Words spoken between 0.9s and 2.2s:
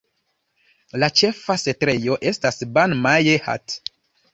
La ĉefa setlejo